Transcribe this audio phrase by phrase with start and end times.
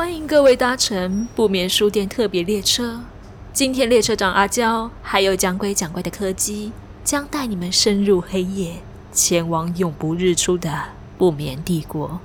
[0.00, 3.02] 欢迎各位搭乘不眠书店特别列车。
[3.52, 6.72] 今天列车长阿娇还有讲鬼讲怪的柯基
[7.04, 8.76] 将带你们深入黑夜，
[9.12, 10.84] 前往永不日出的
[11.18, 12.18] 不眠帝国。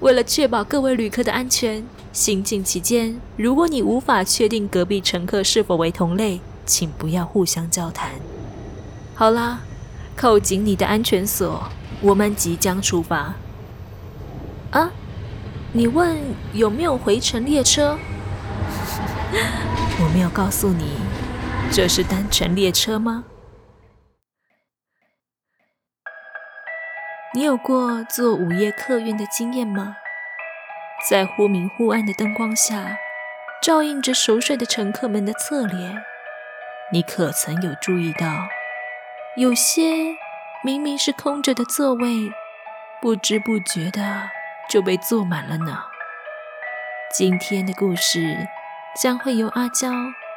[0.00, 8.10] 为了确保各位旅客的安全，行进期间，如果你无法确定隔壁乘客是否为同类，请不要互相交谈。
[9.14, 9.60] 好啦，
[10.16, 11.68] 扣紧你的安全锁，
[12.00, 13.36] 我们即将出发。
[14.72, 14.90] 啊？
[15.76, 16.18] 你问
[16.54, 17.98] 有没有回程列车？
[20.00, 20.96] 我没有告诉你
[21.70, 23.24] 这是单程列车吗？
[27.34, 29.96] 你有过坐午夜客运的经验吗？
[31.10, 32.96] 在忽明忽暗的灯光下，
[33.62, 36.02] 照映着熟睡的乘客们的侧脸，
[36.90, 38.48] 你可曾有注意到，
[39.36, 40.16] 有些
[40.64, 42.32] 明明是空着的座位，
[43.02, 44.30] 不知不觉的。
[44.68, 45.78] 就被坐满了呢。
[47.16, 48.46] 今天的故事
[49.00, 49.90] 将会由阿娇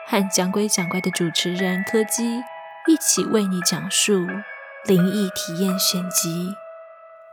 [0.08, 2.40] 和讲鬼讲怪的主持人柯基
[2.88, 4.26] 一起为你讲述
[4.86, 6.56] 灵异体验选集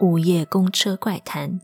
[0.04, 1.60] 《午夜公车怪谈》。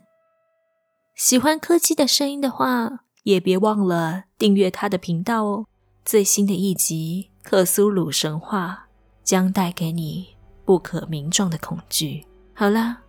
[1.15, 5.67] 喜欢柯基的声音的话，也别忘了订阅他的频道哦。
[6.05, 8.87] 最新的一集《克苏鲁神话》
[9.23, 12.27] 将带给你不可名状的恐惧。
[12.55, 13.02] 好啦。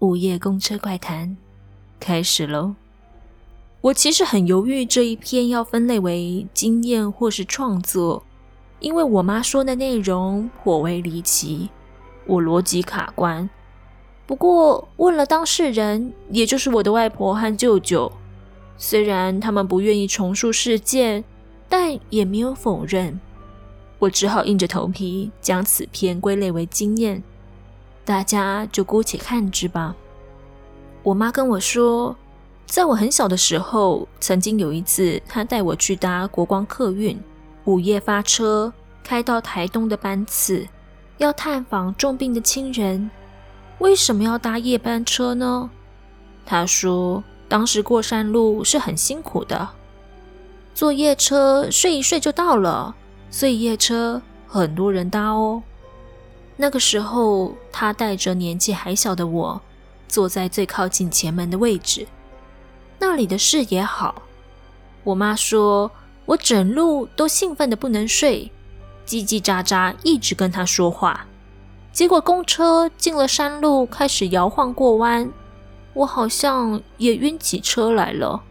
[0.00, 1.36] 午夜公车怪谈
[1.98, 2.76] 开始喽！
[3.80, 8.22] 我其实很犹豫这一篇要分类为经验或是创作，
[8.78, 11.68] 因为我妈说的内容颇为离奇，
[12.26, 13.50] 我逻辑卡关。
[14.24, 18.12] 不过问了当事人，也就是我的外婆和舅舅，
[18.76, 21.24] 虽然他们不愿意重述事件，
[21.68, 23.18] 但也没有否认。
[23.98, 27.20] 我只好硬着头皮将此篇归类为经验。
[28.08, 29.94] 大家就姑且看之吧。
[31.02, 32.16] 我妈跟我说，
[32.64, 37.20] 在我很小的时候，曾经有一次，她带我去搭国光客运，
[37.66, 38.72] 午夜发车，
[39.04, 40.66] 开到台东的班次，
[41.18, 43.10] 要探访重病的亲人。
[43.78, 45.68] 为什么要搭夜班车呢？
[46.46, 49.68] 她说，当时过山路是很辛苦的，
[50.74, 52.94] 坐夜车睡一睡就到了，
[53.30, 55.62] 所以夜车很多人搭哦。
[56.60, 59.62] 那个时候，他带着年纪还小的我，
[60.08, 62.08] 坐在最靠近前门的位置，
[62.98, 64.22] 那里的视野好。
[65.04, 65.88] 我妈说，
[66.26, 68.50] 我整路都兴奋得不能睡，
[69.06, 71.26] 叽叽喳喳一直跟他说话。
[71.92, 75.30] 结果公车进了山路，开始摇晃过弯，
[75.94, 78.42] 我好像也晕起车来了。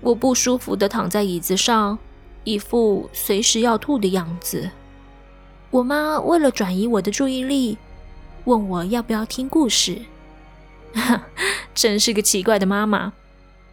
[0.00, 1.98] 我不舒服地躺在椅子上，
[2.44, 4.70] 一副随时要吐的样子。
[5.70, 7.78] 我妈为了转移我的注意力，
[8.44, 10.02] 问我要不要听故事。
[11.72, 13.12] 真是个奇怪的妈妈。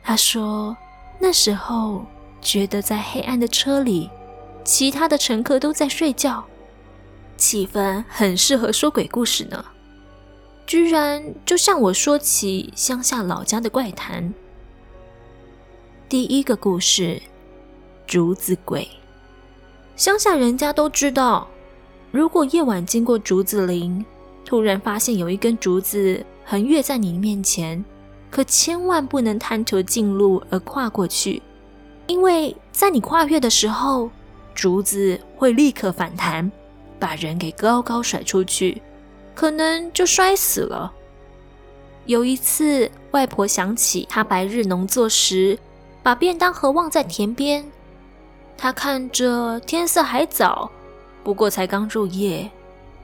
[0.04, 0.78] 她说
[1.20, 2.06] 那时候
[2.40, 4.10] 觉得在黑暗的车里，
[4.64, 6.46] 其他的乘客都在睡觉，
[7.36, 9.66] 气氛很适合说鬼故事呢。
[10.68, 14.34] 居然就向我说起乡下老家的怪谈。
[16.08, 17.22] 第一个故事：
[18.06, 18.88] 竹子鬼。
[19.96, 21.48] 乡下人家都知道。
[22.12, 24.04] 如果夜晚经过竹子林，
[24.46, 27.84] 突然发现有一根竹子横越在你面前，
[28.32, 31.42] 可千万不能贪图近路而跨过去，
[32.08, 34.10] 因为在你跨越的时候，
[34.56, 36.50] 竹子会立刻反弹，
[36.98, 38.82] 把人给高高甩出去，
[39.36, 40.92] 可能就摔死了。
[42.06, 45.60] 有一次，外婆想起她白日农作时，
[46.02, 47.70] 把便当盒忘在田边，
[48.58, 50.72] 她看着天色还早。
[51.28, 52.50] 不过才刚入夜，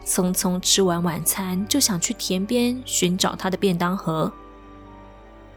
[0.06, 4.32] 匆匆吃完晚餐，就想去田边寻找他的便当盒。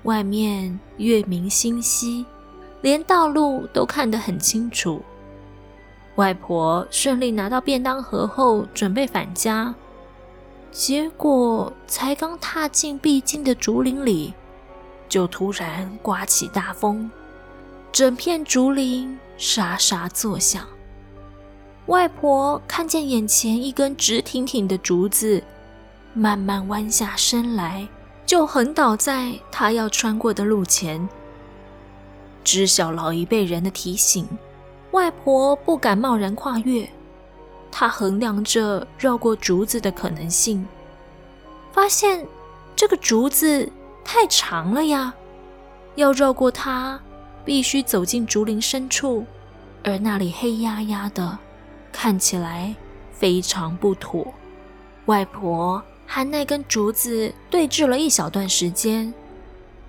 [0.03, 2.26] 外面月明星稀，
[2.81, 5.00] 连道路都看得很清楚。
[6.16, 9.72] 外婆顺利拿到便当盒后，准备返家，
[10.72, 14.34] 结果才刚踏进必经的竹林里，
[15.08, 17.08] 就突然刮起大风，
[17.93, 20.67] 整片竹林沙沙作响。
[21.87, 25.41] 外婆看见眼前一根直挺挺的竹子，
[26.15, 27.87] 慢慢弯下身来，
[28.27, 31.09] 就横倒在她要穿过的路前。
[32.43, 34.27] 知晓老一辈人的提醒，
[34.91, 36.88] 外婆不敢贸然跨越。
[37.71, 40.67] 她衡量着绕过竹子的可能性，
[41.73, 42.27] 发现
[42.75, 43.71] 这个竹子
[44.05, 45.15] 太长了呀，
[45.94, 46.99] 要绕过它，
[47.44, 49.25] 必须走进竹林深处，
[49.85, 51.39] 而那里黑压压的。
[51.96, 52.75] 看起来
[53.10, 54.34] 非常不妥。
[55.06, 59.14] 外婆和那根竹子对峙了一小段时间，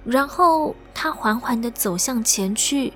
[0.05, 2.93] 然后他缓缓地走向前去，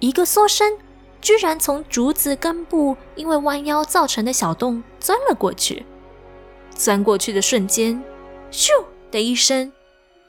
[0.00, 0.78] 一个缩身，
[1.20, 5.84] 居然从竹子根部因为弯腰造成的小洞钻了过去。
[6.70, 8.02] 钻过去的瞬间，
[8.50, 8.70] 咻
[9.10, 9.70] 的一声，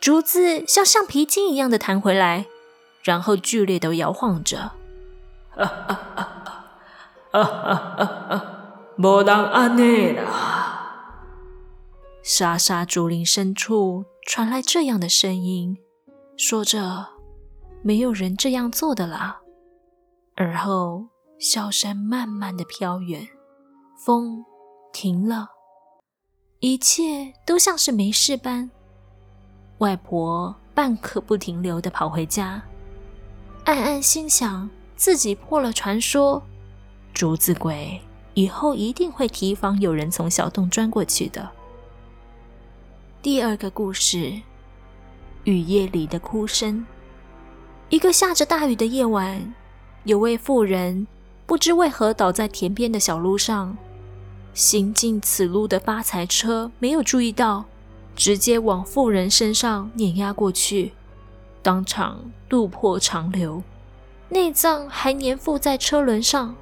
[0.01, 2.45] 竹子像橡皮筋一样的弹回来，
[3.03, 4.73] 然后剧烈地摇晃着。
[5.55, 6.34] 哈哈哈
[7.43, 8.45] 哈哈哈！
[8.97, 10.71] 莫当安内啦！
[12.23, 15.77] 沙沙竹林深处传来这样的声音，
[16.37, 17.07] 说着
[17.83, 19.41] ：“没有人这样做的啦。”
[20.35, 21.07] 而后，
[21.39, 23.27] 笑声慢慢的飘远，
[24.05, 24.43] 风
[24.91, 25.49] 停了。
[26.61, 28.71] 一切都像是没事般。
[29.79, 32.63] 外婆半刻不停留的跑回家，
[33.65, 36.41] 暗暗心想自己破了传说，
[37.15, 38.01] 竹子鬼
[38.33, 41.49] 以后一定会提防有人从小洞钻过去的。
[43.21, 44.33] 第二个故事：
[45.45, 46.85] 雨夜里的哭声。
[47.87, 49.55] 一个下着大雨的夜晚，
[50.03, 51.07] 有位妇人
[51.45, 53.77] 不知为何倒在田边的小路上。
[54.53, 57.63] 行进此路的发财车没有注意到，
[58.13, 60.91] 直接往妇人身上碾压过去，
[61.61, 62.19] 当场
[62.49, 63.63] 肚破肠流，
[64.27, 66.53] 内脏还粘附在车轮上。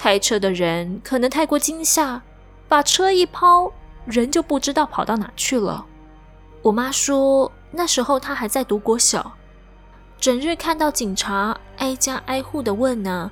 [0.00, 2.22] 开车的人可能太过惊吓，
[2.66, 3.70] 把车一抛，
[4.06, 5.84] 人就不知道跑到哪去了。
[6.62, 9.32] 我妈说，那时候她还在读国小，
[10.18, 13.30] 整日看到警察挨家挨户的问呢，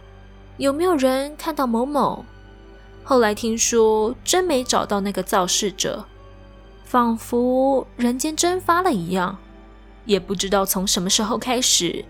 [0.59, 2.23] 有没有人看到某某。
[3.03, 6.05] 后来听说真没找到那个肇事者，
[6.85, 9.39] 仿佛人间蒸发了一样。
[10.05, 12.05] 也不知道从什么时候开始，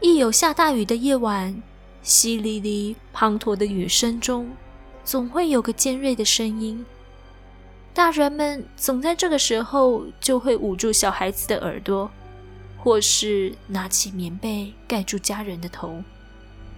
[0.00, 1.62] 一有下大雨的夜晚，
[2.04, 4.50] 淅沥沥滂沱的雨声中，
[5.04, 6.84] 总会有个尖锐的声音。
[7.92, 12.10] 大人们总在这个时候就会捂住小孩子的耳朵，
[12.78, 16.02] 或是拿起棉被盖住家人的头。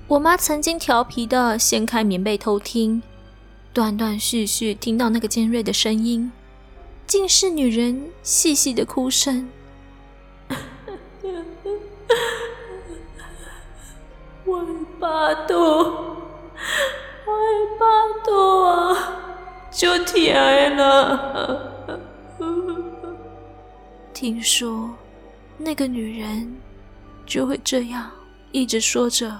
[0.08, 3.02] 我妈曾经调皮地掀开棉被偷听。
[3.74, 6.30] 断断续续听到那个尖锐的声音，
[7.06, 9.48] 竟是女人细细的哭声。
[14.44, 14.58] 我
[15.02, 17.32] 巴肚，我
[17.76, 17.84] 巴
[18.24, 18.96] 肚啊，
[19.72, 21.98] 就甜了。
[24.14, 24.88] 听说
[25.58, 26.56] 那个女人
[27.26, 28.08] 就会这样
[28.52, 29.36] 一直说着：“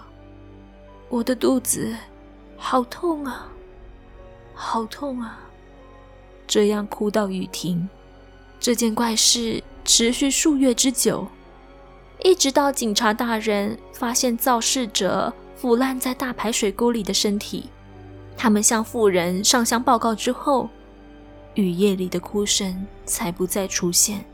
[1.09, 1.95] 我的肚子
[2.57, 3.47] 好痛啊。”
[4.53, 5.39] 好痛啊！
[6.45, 7.89] 这样哭到雨停。
[8.59, 11.29] 这件怪事持续数月之久，
[12.25, 15.33] 一直到警察大人发现肇事者
[15.63, 17.71] 腐烂在大排水沟里的身体，
[18.37, 20.69] 他们向妇人上香报告之后，
[21.55, 24.25] 雨夜里的哭声才不再出现。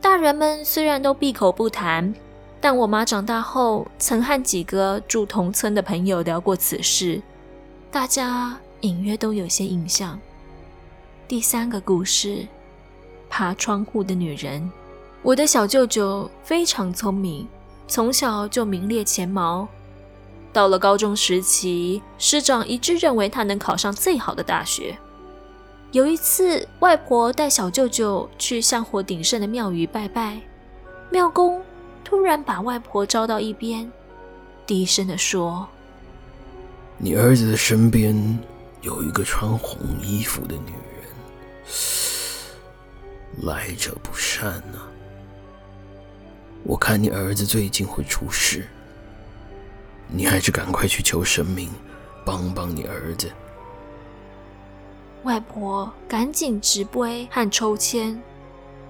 [0.00, 2.12] 大人们虽然都闭口不谈，
[2.60, 7.22] 但我妈长大后曾和几个住同村的朋友聊过此事，
[7.92, 8.58] 大家。
[8.80, 10.18] 隐约都有些印象。
[11.28, 12.44] 第三个故事，
[13.30, 14.68] 爬窗户的女人。
[15.22, 17.46] 我的小舅舅非常聪明，
[17.86, 19.68] 从小就名列前茅。
[20.52, 24.96] 到了高中时期，师长一致认为他能考上最好的大学。
[25.92, 30.40] 有一次，外婆带小舅舅去香火鼎盛的庙宇拜拜，
[31.10, 31.62] 庙公
[32.04, 33.90] 突然把外婆招到一边，
[34.66, 35.68] 低声地说
[36.98, 38.38] ：“你儿子的身边。”
[38.82, 41.06] 有一个穿红衣服的女人，
[43.46, 44.90] 来者不善呐、啊！
[46.64, 48.66] 我看你儿子最近会出事，
[50.14, 51.70] 你还是赶快去求神明，
[52.24, 53.32] 帮帮你儿子。
[55.22, 58.20] 外婆赶紧执杯和抽签，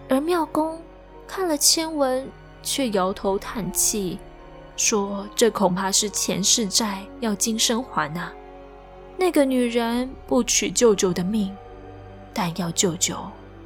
[0.08, 0.80] 而庙公
[1.26, 2.28] 看了签文，
[2.62, 4.18] 却摇头叹气，
[4.76, 8.32] 说：“这恐怕是前世债要今生还啊。”
[9.16, 11.54] 那个女人不取舅舅的命，
[12.32, 13.16] 但要舅舅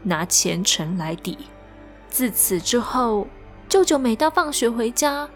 [0.02, 1.38] 拿前程来抵。
[2.10, 3.26] 自此之后，
[3.68, 5.28] 舅舅每到放学回家，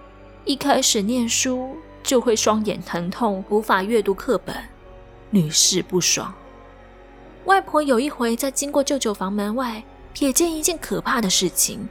[0.44, 4.57] 一开始念书就会双眼疼痛，无法阅读课本，
[5.30, 6.33] 屡试不爽。
[7.45, 9.83] 外婆有一回在经过舅舅房门外，
[10.14, 11.88] 瞥见一件可怕的事情：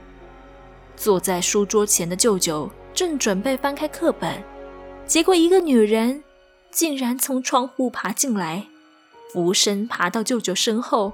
[0.96, 4.44] 坐在书桌前的舅舅正准备翻开课本，
[5.06, 6.24] 结果一个女人。
[6.72, 8.68] 竟然从窗户爬进来，
[9.34, 11.14] 俯身爬到舅舅身后，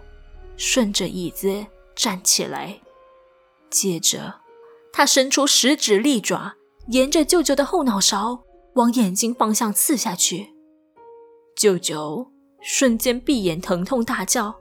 [0.57, 2.81] 顺着椅子站起来。
[3.69, 4.41] 接着，
[4.91, 6.55] 她伸出十指利爪，
[6.89, 8.43] 沿着舅舅的后脑勺
[8.75, 10.53] 往眼睛方向刺下去。
[11.55, 14.55] 舅舅瞬间闭眼疼痛大叫。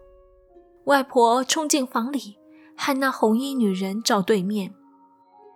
[0.85, 2.37] 外婆冲进房里，
[2.77, 4.75] 和那红衣女人照对面。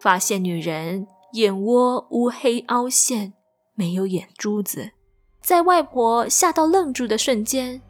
[0.00, 3.34] 发现女人眼窝乌黑凹陷，
[3.74, 4.92] 没有眼珠子。
[5.40, 7.80] 在外婆吓到愣住的瞬间，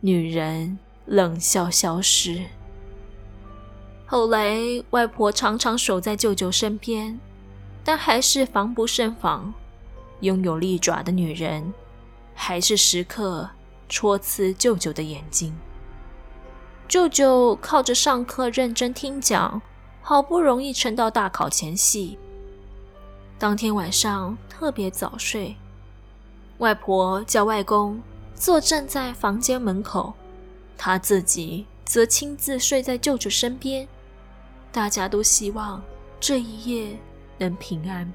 [0.00, 2.42] 女人冷笑消失。
[4.06, 4.56] 后来，
[4.90, 7.18] 外婆常常守在舅舅身边，
[7.82, 9.52] 但还是防不胜防。
[10.20, 11.72] 拥有利爪的女人，
[12.34, 13.48] 还是时刻
[13.88, 15.56] 戳刺舅舅的眼睛。
[16.88, 19.60] 舅舅靠着上课认真听讲，
[20.00, 22.18] 好不容易撑到大考前夕。
[23.38, 25.54] 当天晚上特别早睡。
[26.58, 28.00] 外婆叫外公
[28.34, 30.14] 坐站在房间门口，
[30.78, 33.86] 他自己则亲自睡在舅舅身边。
[34.72, 35.82] 大家都希望
[36.18, 36.96] 这一夜
[37.36, 38.10] 能平安。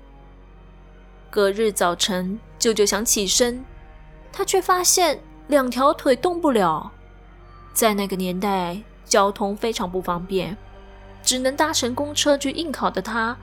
[1.31, 3.63] 隔日早晨，舅舅想起身，
[4.33, 6.91] 他却发现两条腿动不了。
[7.73, 10.57] 在那个年代，交通非常不方便，
[11.23, 13.37] 只能搭乘公车去应考的他，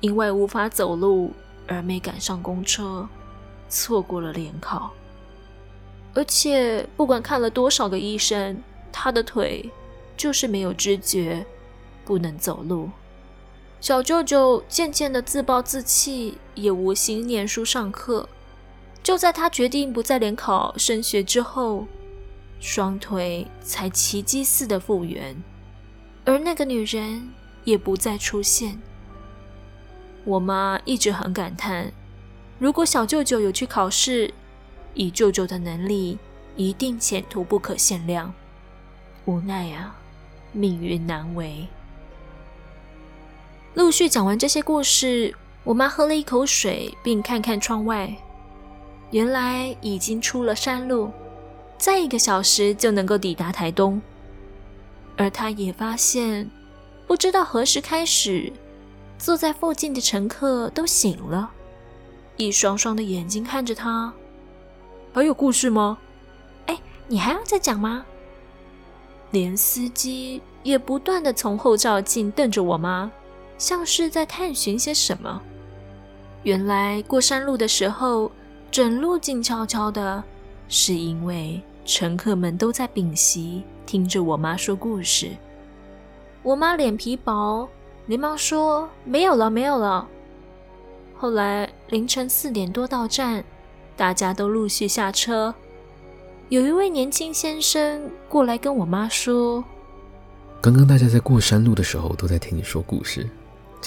[0.00, 1.34] 因为无法走路
[1.66, 3.06] 而没赶上公车。
[3.68, 4.90] 错过了联考，
[6.14, 9.70] 而且不管看了多少个医生，他的腿
[10.16, 11.44] 就是没有知觉，
[12.06, 12.88] 不能走路。
[13.80, 18.28] 小舅舅渐渐的自暴自弃，也无心念书上课。
[19.02, 21.86] 就在他决定不再联考升学之后，
[22.60, 25.42] 双腿才奇迹似的复原，
[26.24, 27.30] 而那个女人
[27.64, 28.78] 也不再出现。
[30.24, 31.92] 我妈一直很感叹。
[32.58, 34.34] 如果小舅舅有去考试，
[34.92, 36.18] 以舅舅的能力，
[36.56, 38.34] 一定前途不可限量。
[39.24, 39.96] 无奈啊，
[40.52, 41.68] 命运难违。
[43.78, 45.32] 陆续讲完这些故事，
[45.62, 48.12] 我妈喝了一口水，并看看窗外，
[49.12, 51.12] 原来已经出了山路，
[51.78, 54.02] 再一个小时就能够抵达台东。
[55.16, 56.50] 而她也发现，
[57.06, 58.52] 不知道何时开始，
[59.16, 61.48] 坐在附近的乘客都醒了。
[62.36, 64.12] 一双双的眼睛看着她，
[65.12, 65.96] 还有故事吗？
[66.66, 68.04] 哎，你还要再讲吗？
[69.30, 73.08] 连司机也不断的从后照镜瞪着我妈，
[73.58, 75.42] 像是在探寻些什么。
[76.44, 78.30] 原来过山路的时候，
[78.70, 80.22] 整路静悄悄的，
[80.68, 85.30] 是因为乘客们都在屏息听着我妈说故事。
[86.42, 87.68] 我妈脸皮薄，
[88.06, 90.08] 连忙说：“没有了，没有了。”
[91.18, 93.44] 后来凌晨四点多到站，
[93.96, 95.52] 大家都陆续下车。
[96.48, 99.62] 有一位年轻先生过来跟我妈说
[100.62, 103.28] ：“刚刚大家在过山路的时候都在听你说故事，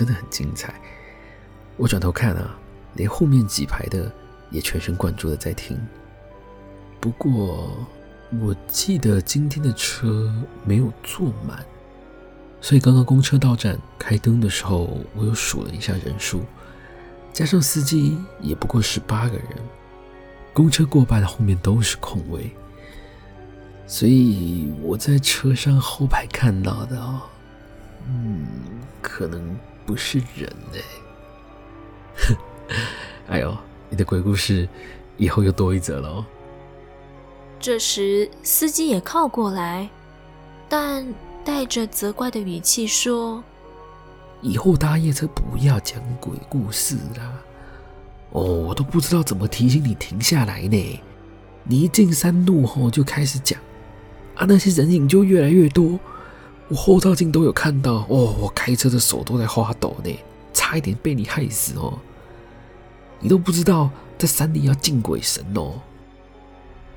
[0.01, 0.73] 真的很精彩。
[1.77, 2.57] 我转头看啊，
[2.95, 4.11] 连后面几排的
[4.49, 5.79] 也全神贯注的在听。
[6.99, 7.87] 不过
[8.41, 10.33] 我记得今天的车
[10.65, 11.63] 没有坐满，
[12.59, 16.41] 所以刚刚公车到站开灯的时候，我又数了一下人数。”
[17.31, 19.45] 加上司机也不过十八个人，
[20.51, 22.49] 公车过半的后面都是空位，
[23.85, 26.99] 所以我在车上后排看到的，
[28.07, 28.47] 嗯，
[28.99, 30.79] 可能不是人哎。
[33.27, 33.57] 哎呦，
[33.89, 34.67] 你的鬼故事
[35.17, 36.25] 以后又多一则了哦。
[37.59, 39.89] 这时司机也靠过来，
[40.67, 41.13] 但
[41.45, 43.43] 带着责怪的语气说。
[44.41, 47.33] 以后搭夜车不要讲鬼故事啦！
[48.31, 51.01] 哦，我都不知道怎么提醒你停下来呢。
[51.63, 53.59] 你一进山路后就开始讲，
[54.35, 55.99] 啊，那些人影就越来越多。
[56.71, 60.17] 我后照镜都有看到，哦，我开车的手都在发抖呢，
[60.53, 61.99] 差一点被你害死哦。
[63.19, 65.73] 你都不知道在山里要敬鬼神哦。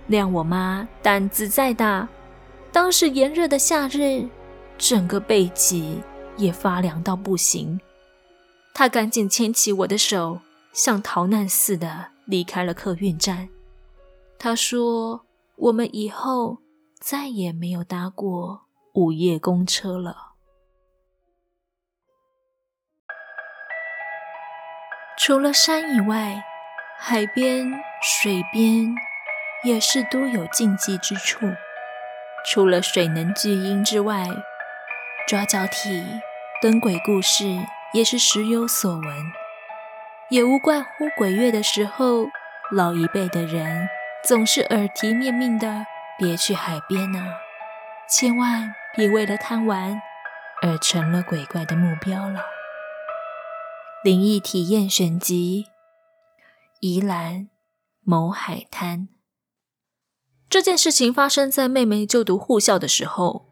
[0.08, 2.08] 谅我妈胆子再大，
[2.70, 4.28] 当时炎热的夏日，
[4.78, 6.00] 整个背脊。
[6.36, 7.78] 也发凉到不行，
[8.74, 10.40] 她赶紧牵起我的手，
[10.72, 13.48] 像逃难似的离开了客运站。
[14.36, 16.58] 她说：“我们以后
[16.98, 18.62] 再也没有搭过
[18.94, 20.32] 午夜公车了。”
[25.16, 26.44] 除了山以外，
[26.98, 27.70] 海边、
[28.02, 28.94] 水边
[29.62, 31.54] 也是多有禁忌之处。
[32.46, 34.26] 除了水能聚阴之外，
[35.26, 36.04] 抓脚体、
[36.60, 37.44] 登鬼故事
[37.94, 39.32] 也是时有所闻，
[40.28, 42.26] 也无怪乎鬼月的时候，
[42.70, 43.88] 老一辈的人
[44.22, 45.86] 总是耳提面命的
[46.18, 47.38] 别去海边啊，
[48.06, 50.00] 千万也为了贪玩
[50.62, 52.40] 而成了鬼怪的目标了。
[54.04, 55.66] 灵异体验选集：
[56.80, 57.48] 宜兰
[58.02, 59.08] 某海滩。
[60.48, 63.46] 这件事情发生在妹妹就读护校的时候。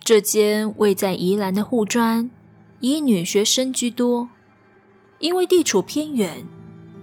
[0.00, 2.30] 这间位在宜兰的护专，
[2.80, 4.28] 以女学生居多。
[5.18, 6.46] 因为地处偏远，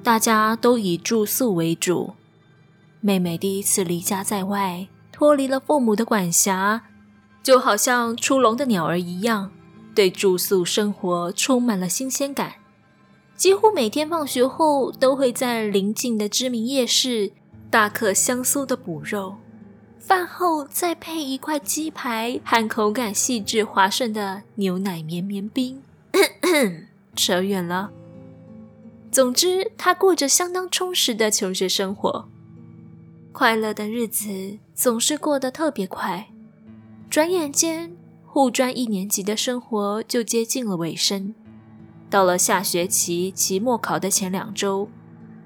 [0.03, 2.13] 大家都以住宿为主。
[3.01, 6.83] 妹妹第一次离家在外，脱离了父母的管辖，
[7.43, 9.51] 就好像出笼的鸟儿一样，
[9.93, 12.53] 对住宿生活充满了新鲜感。
[13.35, 17.33] 几乎每天放学后，都会在邻近的知名夜市
[17.69, 19.35] 大客香酥的补肉，
[19.99, 25.83] 饭后再配一块鸡排和口感细致滑顺的牛奶绵绵冰。
[27.15, 27.91] 扯远了。
[29.11, 32.29] 总之，他过着相当充实的求学生活，
[33.31, 36.29] 快乐的日子总是过得特别快。
[37.13, 41.35] 转眼间，护专一年级的生活就接近了尾声。
[42.09, 44.89] 到了下学期期末考的前两周，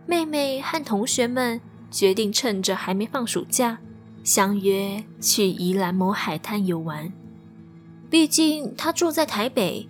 [0.05, 1.59] 妹妹和同学们
[1.91, 3.79] 决定趁着还没放暑假，
[4.24, 7.12] 相约去宜兰某海滩游玩。
[8.09, 9.89] 毕竟她住在台北，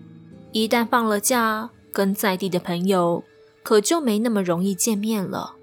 [0.52, 3.24] 一旦放了假，跟在地的朋友。
[3.62, 5.58] 可就没那么容易见面了。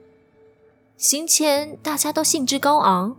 [0.97, 3.17] 行前大家都兴致高昂，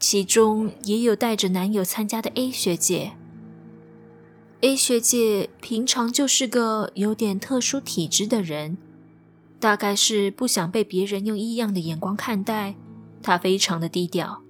[0.00, 3.12] 其中也有带着男友参加的 A 学姐。
[4.60, 8.76] A 学姐平常就是个有点特殊体质的人，
[9.60, 12.74] 大概是不想被别人用异样的眼光看待，
[13.22, 14.42] 她非常的低调。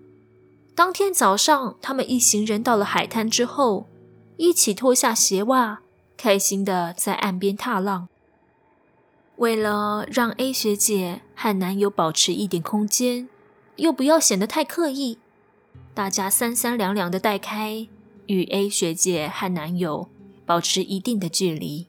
[0.75, 3.89] 当天早上，他们一行人到了海滩之后，
[4.37, 5.81] 一起脱下鞋袜，
[6.17, 8.09] 开心的在岸边踏浪。
[9.37, 13.29] 为了让 A 学姐和男友保持一点空间，
[13.77, 15.19] 又不要显得太刻意，
[15.99, 17.89] 大家三三两两的带开，
[18.27, 20.09] 与 A 学姐和男友
[20.47, 21.89] 保持一定的距离。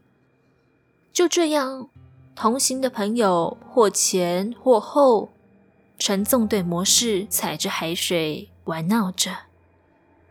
[1.14, 1.90] 就这样，
[2.36, 5.30] 同行的朋友或前或后，
[6.00, 9.32] 呈纵队模式踩着海水玩闹着。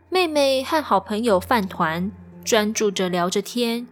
[0.09, 2.11] 妹妹和好朋友饭团
[2.43, 3.87] 专注着聊着天，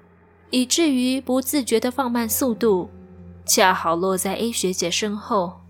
[0.49, 2.89] 以至于不自觉地放慢速度。
[3.45, 5.61] 恰好落在 A 学姐身后，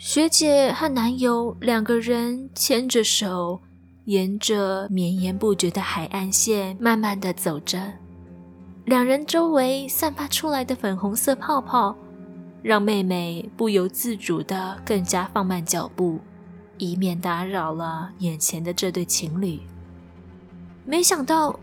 [0.00, 3.60] 学姐和男友两个人牵着手，
[4.04, 7.94] 沿着绵延不绝的海岸线慢慢的走着。
[8.84, 11.96] 两人周围散发出来的粉红色泡泡，
[12.62, 16.20] 让妹妹不由自主的更加放慢脚步，
[16.78, 19.58] 以免打扰了眼前的这对情侣。
[20.84, 21.58] 没想到，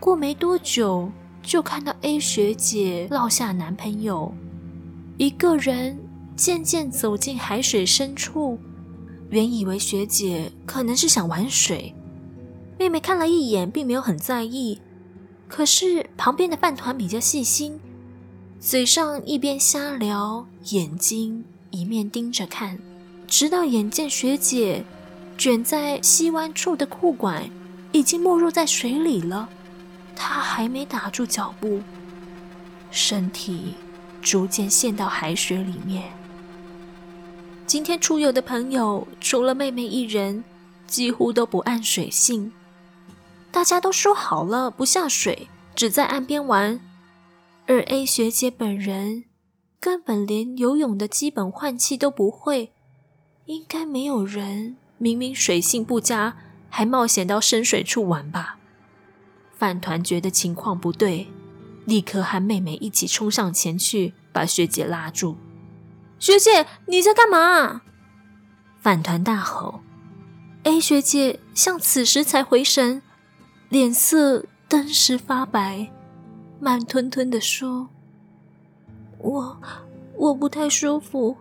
[0.00, 1.10] 过没多久，
[1.42, 4.32] 就看到 A 学姐落下男朋友。
[5.18, 5.96] 一个人
[6.36, 8.58] 渐渐走进海水深处，
[9.30, 11.94] 原以为学姐可能是想玩水，
[12.78, 14.80] 妹妹看了一眼，并没有很在意。
[15.46, 17.78] 可是旁边的饭团比较细心，
[18.58, 22.78] 嘴上一边瞎聊，眼睛一面盯着看，
[23.28, 24.84] 直到眼见学姐
[25.38, 27.48] 卷在膝弯处的裤管
[27.92, 29.48] 已经没入在水里了，
[30.16, 31.80] 她还没打住脚步，
[32.90, 33.74] 身体。
[34.24, 36.04] 逐渐陷到海水里面。
[37.66, 40.44] 今天出游的朋友，除了妹妹一人，
[40.86, 42.52] 几乎都不按水性。
[43.50, 46.78] 大家都说好了不下水，只在岸边玩。
[47.66, 49.24] 而 A 学姐本人
[49.80, 52.72] 根本连游泳的基本换气都不会，
[53.46, 56.36] 应该没有人明明水性不佳，
[56.68, 58.58] 还冒险到深水处玩吧？
[59.56, 61.28] 饭团觉得情况不对。
[61.86, 65.36] 立刻和妹妹一起冲上前去，把学姐拉住。
[66.24, 67.82] 学姐，你在干嘛？
[68.80, 69.82] 饭团大吼。
[70.62, 73.02] A 学姐像此时才回神，
[73.68, 75.92] 脸色顿时发白，
[76.58, 77.90] 慢吞吞地说
[79.20, 79.60] ：“我
[80.16, 81.36] 我不太舒服。”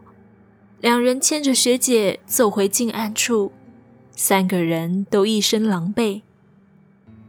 [0.81, 3.53] 两人牵着学姐走回近岸处，
[4.13, 6.23] 三个人都一身狼狈。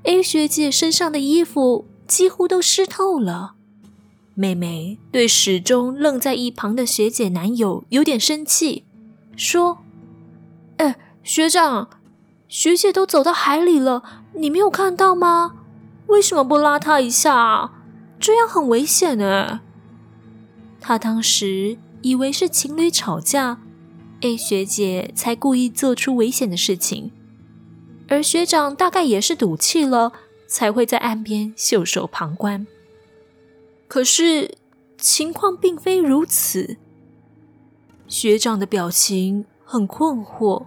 [0.02, 1.86] A 学姐身上的衣服。
[2.06, 3.54] 几乎都湿透了。
[4.34, 8.84] 妹妹对始终愣在一旁的学姐男友有点生气，
[9.36, 9.78] 说
[10.78, 11.88] ：“哎，学长，
[12.48, 14.02] 学姐都走到海里了，
[14.34, 15.54] 你没有看到吗？
[16.08, 17.72] 为什么不拉她一下？
[18.18, 19.60] 这样很危险呢。”
[20.80, 23.58] 他当时以为是情侣吵架
[24.20, 27.12] ，A 学姐才故意做出危险的事情，
[28.08, 30.12] 而学长大概也是赌气了。
[30.46, 32.64] 才会在岸边袖手旁观。
[33.86, 34.56] 可是
[34.98, 36.76] 情况并非如此，
[38.08, 40.66] 学长的表情很困惑，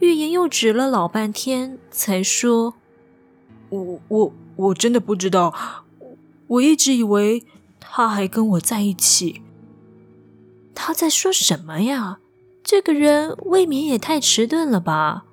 [0.00, 2.74] 欲言又止了老半天，才说
[3.70, 5.54] ：“我我我真的不知道，
[6.46, 7.44] 我一直以为
[7.78, 9.42] 他还跟我在一起。”
[10.74, 12.18] 他在说什么呀？
[12.62, 15.24] 这个人未免也太迟钝了吧？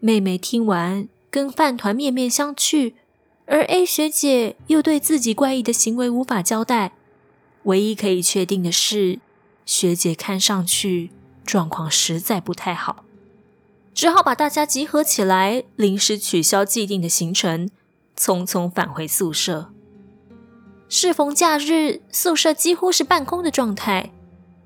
[0.00, 2.94] 妹妹听完，跟饭团面面相觑。
[3.52, 6.92] 而 A 学姐又对自己怪异的行为无法交代。
[7.64, 9.18] 唯一可以确定的是，
[9.66, 11.10] 学姐看上去
[11.44, 13.04] 状况实在不太好，
[13.92, 17.68] 只好把大家集合起来，临时取消既定的行程，
[18.16, 19.70] 匆匆返回宿舍。
[20.88, 24.12] 适逢假日，宿舍几乎是半空的状态。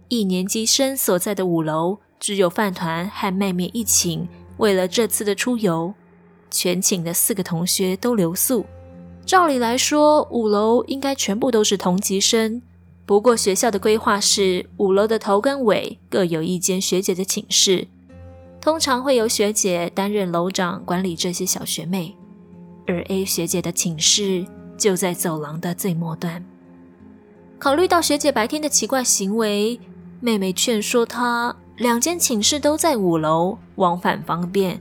[0.06, 4.28] 一年级生所在的五楼，只有饭团和妹妹一寝。
[4.58, 5.92] 为了这次的出游，
[6.52, 8.64] 全寝的四个同学都留宿。
[9.26, 12.62] 照理来说，五楼应该全部都是同级生。
[13.04, 17.88] 不过学校的规划是，五楼的头跟尾各有一间学姐的寝室，
[18.60, 22.14] 通常会由学姐担任楼长，管理这些小学妹。
[22.86, 24.46] 而 A 学姐的寝室
[24.78, 26.44] 就在走廊的最末端。
[27.58, 29.80] 考虑到学姐白天的奇怪行为，
[30.20, 34.80] 妹妹劝说她，两间寝室都在五楼，往返方便，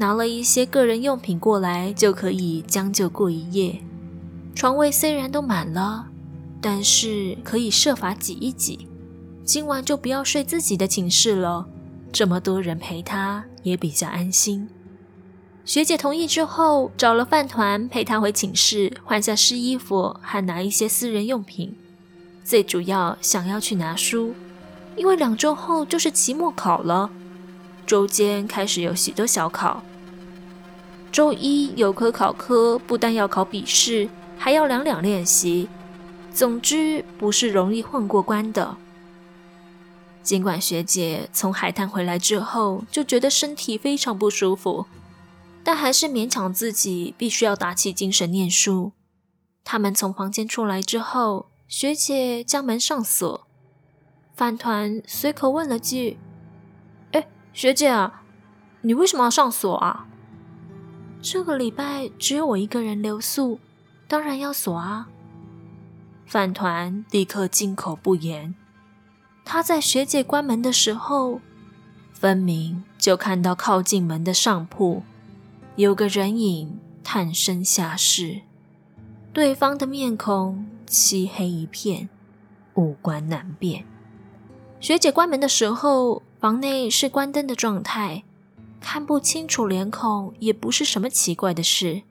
[0.00, 3.80] 拿了一些个人用品过来就可以将就过一夜。
[4.54, 6.06] 床位虽然都满了。
[6.62, 8.86] 但是可以设法挤一挤，
[9.46, 11.66] 今晚就不要睡自己的寝室了。
[12.12, 14.68] 这么多人陪她也比较安心。
[15.64, 21.74] 学姐同意之后，找了饭团陪她回寝室，换下湿衣服，还拿一些私人用品。
[22.44, 24.34] 最主要想要去拿书，
[24.96, 27.08] 因为两周后就是期末考了。
[27.86, 29.82] 周间开始有许多小考，
[31.12, 35.68] 周一有科考科，不但要考笔试，还要两两练习。
[36.32, 38.76] 总之，不是容易混过关的。
[40.22, 44.86] 尽管学姐从海滩回来之后就觉得身体非常不舒服，
[45.64, 48.92] 但还是勉强自己必须要打起精神念书。
[49.64, 53.46] 他们从房间出来之后，学姐将门上锁。
[54.36, 56.18] 饭团随口问了句
[57.12, 58.22] ：“哎，学姐啊，
[58.82, 60.06] 你为什么要上锁啊？”
[61.22, 63.58] 这个礼拜只有我一个人留宿，
[64.08, 65.08] 当然要锁啊。
[66.26, 68.54] 饭团立刻金口不言。
[69.44, 71.40] 他在学姐关门的时候，
[72.12, 75.02] 分明就看到靠近门的上铺
[75.76, 78.42] 有个人影探身下视，
[79.32, 82.08] 对方的面孔漆黑一片，
[82.74, 83.84] 五官难辨。
[84.78, 88.24] 学姐关门的时候，房内是关灯的状态，
[88.80, 92.02] 看不清楚脸孔也不是什么奇怪的事，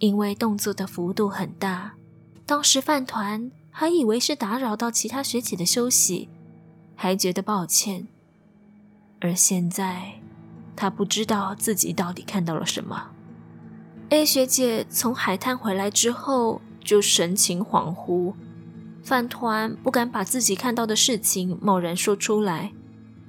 [0.00, 1.94] 因为动作的幅度很大。
[2.44, 6.28] 当时饭团还以为是打扰到其他学姐的休息，
[6.94, 8.08] 还觉得抱歉。
[9.20, 10.20] 而现在，
[10.74, 13.10] 他不知道自己到底看到了什么。
[14.10, 18.34] A 学姐从海滩回来之后就神情恍惚，
[19.02, 22.72] 饭团不敢把自己看到的事情贸然说出来，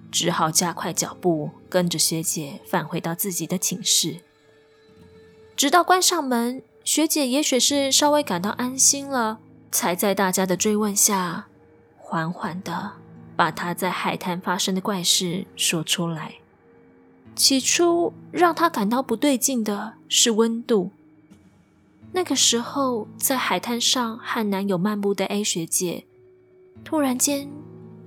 [0.10, 4.18] 只好加快脚步跟着学姐返回到自己的寝室，
[5.56, 6.62] 直到关上门。
[6.84, 9.40] 学姐也许是稍微感到安心了，
[9.72, 11.46] 才在大家的追问下，
[11.98, 12.94] 缓缓地
[13.36, 16.36] 把她在海滩发生的怪事说出来。
[17.36, 20.90] 起初让她感到不对劲的是温度。
[22.14, 26.06] 那个时候在海滩上和男友漫步的 A 学姐，
[26.84, 27.48] 突然间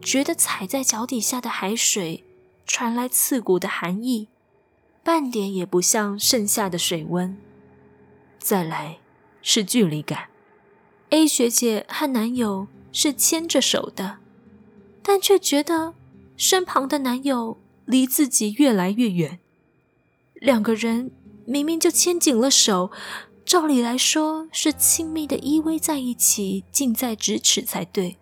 [0.00, 2.24] 觉得踩在脚底下的海水
[2.66, 4.28] 传来刺骨的寒意，
[5.02, 7.36] 半点也不像盛夏的水温。
[8.38, 8.98] 再来
[9.40, 10.28] 是距离感
[11.10, 14.18] ，A 学姐和男友是牵着手的，
[15.02, 15.94] 但却觉得
[16.36, 19.38] 身旁的男友离自己越来越远。
[20.34, 21.10] 两个人
[21.44, 22.90] 明明就牵紧了手，
[23.44, 28.16] 照理来说是亲密的依偎在一起，近在咫尺才对，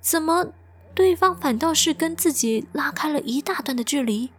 [0.00, 0.52] 怎么
[0.94, 4.30] 对方反倒是跟自己拉开了一大段的距离？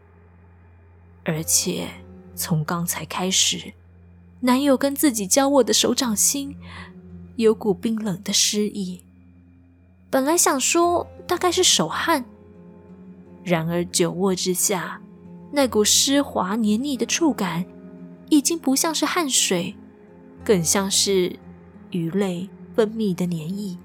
[1.23, 1.89] 而且
[2.35, 3.73] 从刚才开始。
[4.41, 6.55] 男友跟自己交握的手掌心，
[7.35, 9.01] 有股冰冷的湿意。
[10.09, 12.23] 本来想说大概是手汗，
[13.43, 15.01] 然而久握之下，
[15.51, 17.65] 那股湿滑黏腻的触感，
[18.29, 19.75] 已经不像是汗水，
[20.43, 21.39] 更像是
[21.89, 23.77] 鱼类分泌的黏液。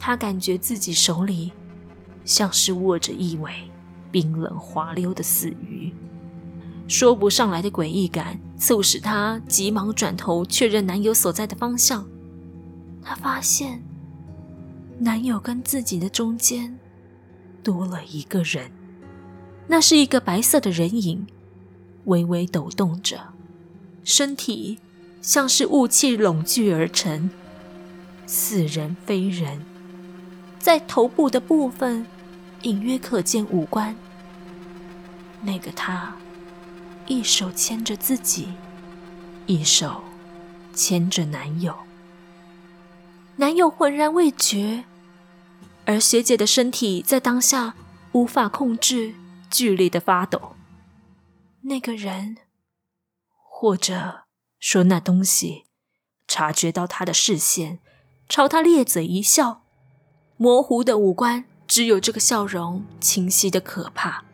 [0.00, 1.52] 他感觉自己手里
[2.24, 3.52] 像是握着一尾
[4.10, 5.92] 冰冷滑溜的死鱼。
[6.88, 12.04] 说不上来的诡异感，促使她急忙转头确认男友所在的方向。
[13.02, 13.80] 她发现，
[14.98, 16.76] 男友跟自己的中间
[17.62, 18.72] 多了一个人，
[19.68, 21.26] 那是一个白色的人影，
[22.06, 23.34] 微微抖动着，
[24.02, 24.80] 身体
[25.22, 27.30] 像是雾气拢聚而成，
[28.26, 29.60] 似人非人，
[30.60, 32.06] 在头部的部分
[32.62, 33.96] 隐约可见五官。
[35.42, 36.14] 那个他。
[37.06, 38.50] 一手牵着自己，
[39.46, 40.04] 一手
[40.72, 41.74] 牵着男友。
[43.34, 44.84] 男友浑然未觉，
[45.86, 47.74] 而学姐的身体在当下
[48.12, 49.16] 无法控制，
[49.50, 50.54] 剧烈的发抖。
[51.62, 52.36] 那个人，
[53.42, 54.26] 或者
[54.60, 55.64] 说那东西，
[56.28, 57.80] 察觉到她的视线，
[58.28, 59.59] 朝她咧嘴一笑，
[60.42, 64.24] 模糊的五官，只有这个笑容清晰的可怕。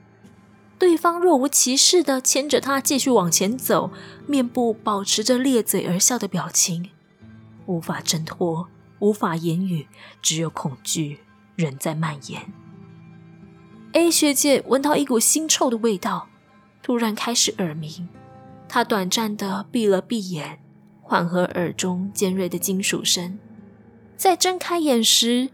[0.79, 3.90] 对方若无其事地牵着他继续往前走，
[4.25, 6.90] 面部保持着咧嘴而笑的表情，
[7.66, 8.69] 无法挣脱。
[9.01, 9.88] 无法言语，
[10.23, 11.19] 只有恐惧
[11.57, 12.53] 仍在蔓延。
[13.90, 16.29] A 学姐闻到一股腥臭的味道，
[16.85, 18.09] 突然开始耳鸣。
[18.69, 20.61] 她短暂地闭了闭眼，
[21.03, 23.40] 缓和耳中尖锐的金属声。
[24.16, 25.51] 在睁开眼时，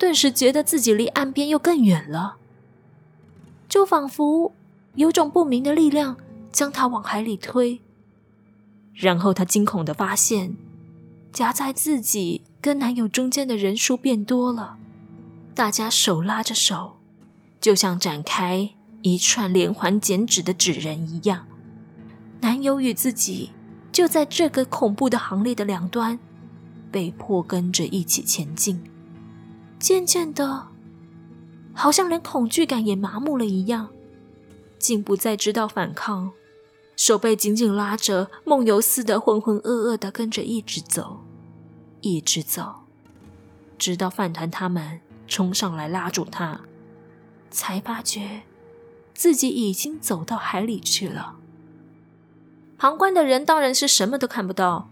[0.00, 2.38] 顿时觉得自己离岸边又更远了，
[3.68, 4.54] 就仿佛
[4.94, 6.16] 有种不明的力量
[6.50, 7.82] 将他往海里推。
[8.94, 10.56] 然后她惊恐地发现，
[11.34, 14.78] 夹在自己跟男友中间的人数变多了，
[15.54, 16.96] 大家手拉着手，
[17.60, 18.70] 就像展开
[19.02, 21.46] 一串连环剪纸的纸人一样。
[22.40, 23.50] 男友与自己
[23.92, 26.18] 就在这个恐怖的行列的两端，
[26.90, 28.82] 被迫跟着一起前进。
[29.80, 30.68] 渐渐的，
[31.72, 33.88] 好像连恐惧感也麻木了一样，
[34.78, 36.30] 竟不再知道反抗，
[36.94, 41.24] 手被紧紧拉着，梦游似的浑浑噩噩的跟着一直走。
[42.02, 42.86] 一直走，
[43.76, 46.60] 直到饭团他们冲上来拉住他，
[47.50, 48.42] 才发觉
[49.14, 51.36] 自己已经走到海里去了。
[52.78, 54.88] 旁观的人当然是什么都看不到。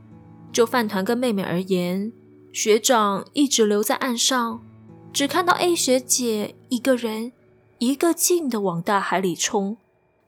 [0.51, 2.11] 就饭团跟妹妹而言，
[2.53, 4.63] 学长一直留在岸上，
[5.13, 7.33] 只看到 A 学姐一个人
[7.79, 9.77] 一个劲的往大海里冲。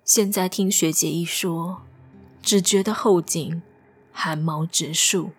[0.05, 1.83] 现在听学姐一说，
[2.43, 3.63] 只觉得后颈
[4.13, 5.31] 寒毛直竖。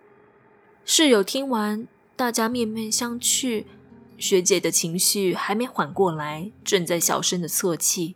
[0.84, 3.64] 室友听完，大家面面相觑。
[4.16, 8.14] 学姐的情绪还没缓过来，正在小声的啜泣。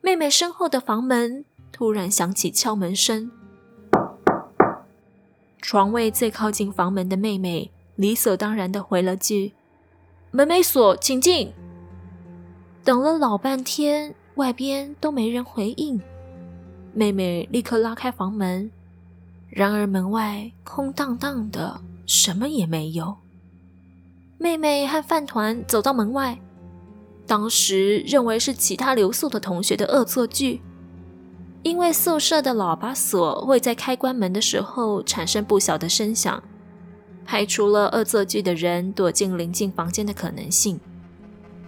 [0.00, 3.30] 妹妹身后的房门突然响起敲门声。
[5.60, 9.54] 床位最靠近房门的妹妹理所当然的回了句
[10.30, 11.52] ：“门没锁，请进。”
[12.84, 16.00] 等了老半天，外边都没人回应。
[16.92, 18.70] 妹妹立刻拉开房门。
[19.48, 23.16] 然而门外空荡荡的，什么也没有。
[24.36, 26.38] 妹妹和饭团走到门外，
[27.26, 30.60] 当时认为是其他留宿的同学的恶作剧，
[31.62, 36.42] 因为宿舍的喇叭锁会在开关门的时候产生不小的声响，
[37.30, 40.80] 排除了恶作剧的人躲进邻近房间的可能性。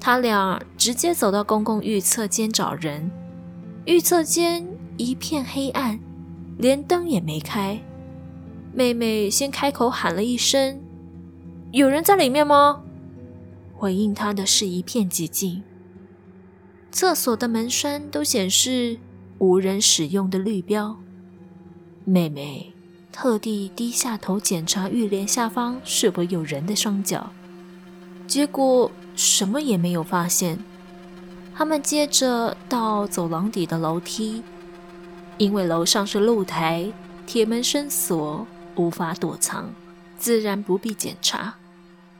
[0.01, 3.11] 他俩直接走到公共预测间找人，
[3.85, 6.01] 预测间一片黑暗。
[6.57, 7.79] 连灯也没开，
[8.73, 10.81] 妹妹先开口喊了一声
[11.73, 12.83] ：“有人在里面吗？”
[13.77, 15.63] 回应她的是一片寂静。
[16.91, 18.99] 厕所的门栓都显示
[19.39, 20.99] 无人使用的绿标。
[22.05, 22.73] 妹妹
[23.13, 27.31] 特地低下头检查浴帘下方是否有人的双脚，
[28.27, 30.59] 结果什么也没有发现。
[31.55, 34.43] 他们接着到走廊底的楼梯。
[35.39, 36.93] 因为楼上是露台，
[37.27, 38.47] 铁门深锁，
[38.77, 39.73] 无法躲藏，
[40.19, 41.55] 自然不必检查，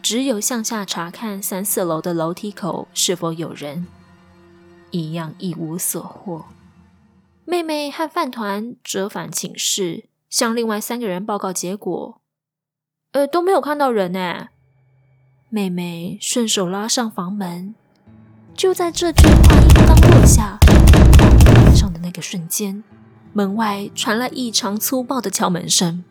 [0.01, 3.87] 只有向下查看三四楼的楼梯口是否有人，
[4.91, 6.47] 一样一无所获。
[7.45, 12.21] 妹妹和饭团折返寝室，向另外三个人报告结果，
[13.11, 14.47] 呃，都没有看到人呢。
[15.49, 17.75] 妹妹顺手拉上房门，
[18.55, 20.61] 就在这句话音刚落下，
[21.65, 22.85] 门上的那个瞬间。
[23.33, 26.05] 门外传来异常粗暴的敲门声，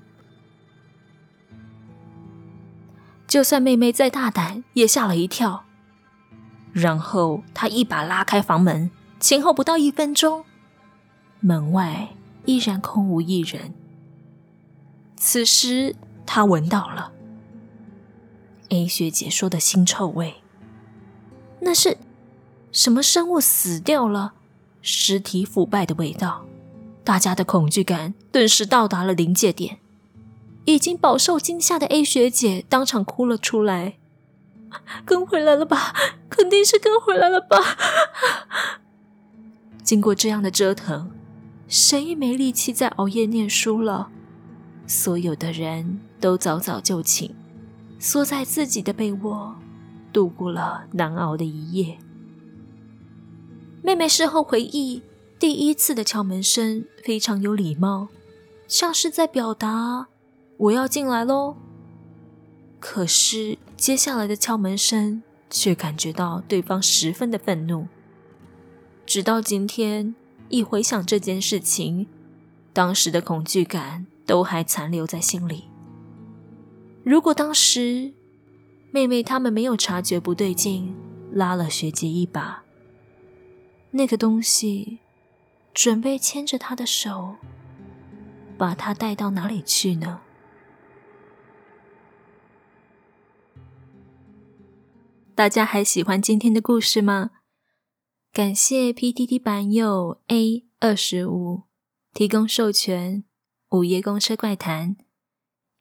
[3.28, 5.64] 就算妹妹再大胆，也吓了一跳。
[6.74, 10.44] 然后她一把拉开房门，前后不到一分钟，
[11.40, 12.10] 门外
[12.46, 13.74] 依然空无一人。
[15.22, 17.12] 此时他闻到了
[18.70, 20.36] A 学姐说的腥臭味，
[21.60, 21.98] 那是
[22.72, 24.34] 什么生物死掉了、
[24.82, 26.46] 尸体腐败的味道。
[27.04, 29.80] 大家的恐惧感顿时到达了临界点，
[30.64, 33.98] 已经饱受惊吓的 A 学姐当场哭了出来
[35.04, 35.94] ：“跟回来了吧？
[36.30, 37.58] 肯定是跟回来了吧？”
[39.84, 41.12] 经过这样的折腾，
[41.68, 44.12] 谁也没力气再熬夜念书了。
[44.90, 47.30] 所有的人都早早就寝，
[48.00, 49.56] 缩在自己的被窝，
[50.12, 52.00] 度过了难熬的一夜。
[53.84, 55.04] 妹妹事后回忆。
[55.38, 58.10] 第一次的敲门声非常有礼貌，
[58.68, 60.08] 像是在表达
[60.58, 61.56] 我要进来喽。
[62.80, 67.88] 可是接下来的敲门声却感觉到对方十分的愤怒。
[69.06, 70.14] 直到今天，
[70.50, 72.08] 一回想这件事情，
[72.74, 75.64] 当时的恐惧感都还残留在心里。
[77.04, 78.14] 如果当时
[78.92, 80.96] 妹妹他们没有察觉不对劲，
[81.32, 82.64] 拉了学姐一把，
[83.90, 85.00] 那个东西
[85.74, 87.38] 准备牵着她的手，
[88.56, 90.22] 把她带到哪里去呢？
[95.34, 97.32] 大家还喜欢今天的故事吗？
[98.32, 101.64] 感谢 PTT 版友 A 二十五
[102.14, 103.24] 提供授权，
[103.72, 104.96] 《午夜公车怪谈》，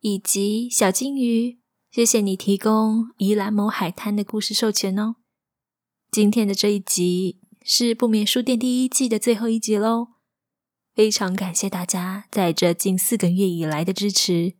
[0.00, 1.58] 以及小金鱼，
[1.90, 5.16] 谢谢你提供宜兰某海滩的故事授权哦。
[6.10, 10.08] 今天的这一集是不眠书店第一季的最后一集喽，
[10.94, 14.56] 非常感谢大家在这近四个月以来的支持，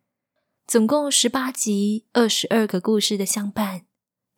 [0.67, 3.83] 总共十八集，二十二个故事的相伴。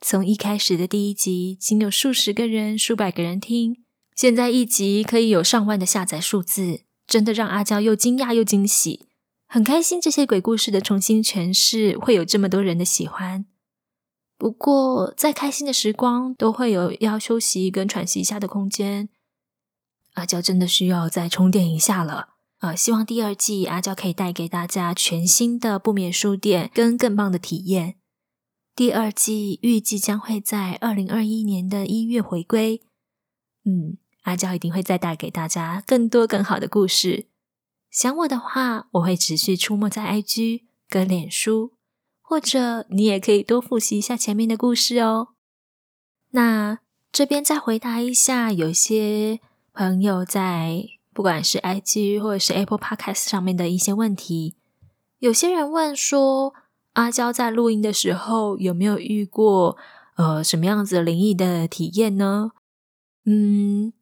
[0.00, 3.84] 从一开始的第一集，仅有数十个人、数百个人听，
[4.16, 9.08] 现在一集可以有上万的下载数字，真的让阿娇又惊讶又惊喜，
[9.48, 13.46] 很开心这些鬼故事的重新诠释会有这么多人的喜欢。
[14.38, 19.08] 不过，再开心的时光都会有要休息跟喘息一下的空间，
[20.12, 22.28] 阿娇真的需要再充电一下了。
[22.60, 27.96] 呃，希望第二季阿娇可以带给大家全新的不眠书店跟更棒的体验。
[28.76, 32.80] 第二季预计将会在二零二一年的一月回归。
[33.64, 37.26] 嗯，阿娇一定会再带给大家更多更好的故事。
[37.90, 41.72] 想我的话，我会持续出没在 IG 跟脸书，
[42.20, 45.28] 或者你也可以多复习一下前面的故事哦。
[46.30, 46.78] 那
[47.10, 49.40] 这边再回答一下，有些
[49.72, 54.54] 朋友在不管是 IG 或者是 Apple Podcast 上面的一些问题，
[55.18, 56.54] 有些人问说，
[56.92, 59.76] 阿娇在录音的时候有没有遇过
[60.14, 62.52] 呃什么样子灵异的体验呢？
[63.24, 63.92] 嗯，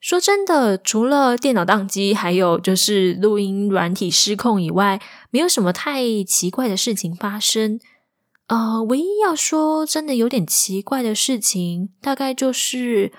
[0.00, 7.80] 说真的，除了电脑宕机，还有就是录音软体失控以外，没有什么太奇怪的事情发生。
[8.46, 13.12] 呃，唯一要说真的有点奇怪的事情，大概就是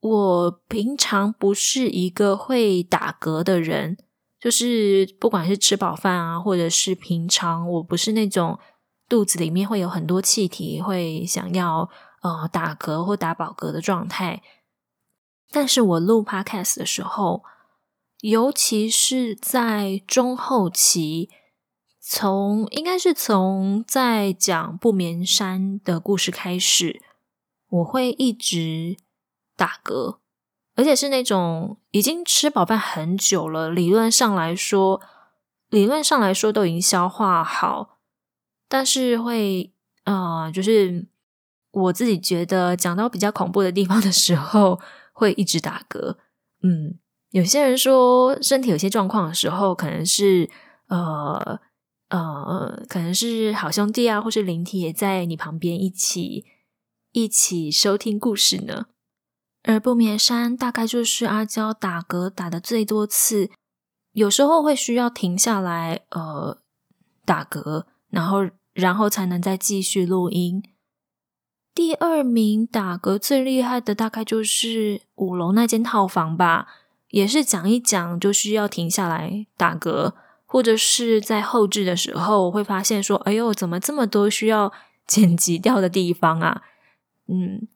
[0.00, 3.96] 我平常不是一个会打嗝的人。
[4.40, 8.58] 就是不管是吃饱饭啊，或者是平常，我不是那种
[9.08, 11.88] 肚子里面会有很多气体，会想要
[12.22, 14.42] 呃打嗝或打饱嗝的状态。
[15.54, 17.44] 但是我录 Podcast 的时候，
[18.22, 21.30] 尤其是在中后期，
[22.00, 27.00] 从应该是从在讲不眠山的故事开始，
[27.68, 28.96] 我会一直
[29.56, 30.18] 打嗝。
[30.74, 35.00] 而且是那种已经吃饱饭很久了，理论上来说，
[35.68, 37.98] 理论上来说都已经消化好，
[38.68, 41.06] 但是会，呃，就是
[41.70, 44.80] 我自己觉得讲到比较恐怖的地方的时候，
[45.14, 46.18] 会一直打嗝。
[46.62, 46.98] 嗯，
[47.30, 50.50] 有些人说身体有些状况的时候，可能是，
[50.88, 51.60] 呃，
[52.10, 56.44] 呃，可能是好兄弟啊，或是灵体也在你旁边一起
[57.12, 58.86] 一起收听故事呢。
[59.62, 63.50] 而不眠山大概就是阿娇打嗝打的最多次，
[64.12, 66.58] 有时候会需要停下来，呃，
[67.24, 70.62] 打嗝，然后然后才能再继续录音。
[71.74, 76.68] 第二名打嗝最厉害的大概就是五楼那间套房吧，
[77.08, 80.12] 也是讲一讲就需要停下来打嗝，
[80.46, 84.72] 或者是在后置的时候会发现说，哎呦，怎么这么多需要
[85.06, 86.62] 剪辑掉的地方啊？
[87.26, 87.66] 嗯。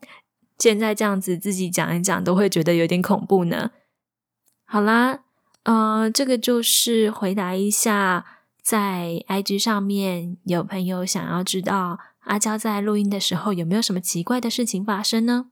[0.58, 3.70] 现在这样子自己讲一讲，都会觉得有点恐怖呢。
[4.64, 5.20] 好啦，
[5.62, 8.26] 呃，这个就是回答一下，
[8.60, 15.50] 在 IG 上面有朋友想要知道阿娇在录音的时候有没有什么奇怪的事情发生呢？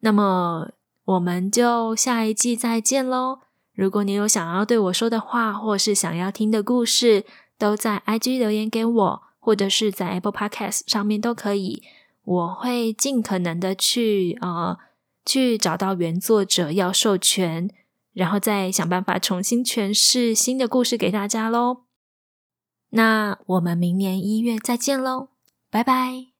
[0.00, 0.70] 那么
[1.04, 3.40] 我们就下一季再见喽。
[3.74, 7.24] 如果你有想要对我说的话，或是想要听的故事，
[7.56, 11.82] 都在 IG 留言给我，或者是在 Apple Podcast 上面都可以。
[12.24, 14.76] 我会尽可能的去呃
[15.24, 17.70] 去找到原作者要授权，
[18.12, 21.84] 然后再想办法重新诠释新的故事给大家喽。
[22.90, 25.28] 那我们明年一月再见喽，
[25.70, 26.37] 拜拜。